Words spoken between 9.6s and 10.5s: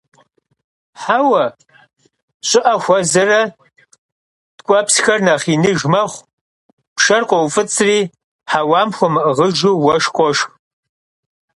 уэшх къошх.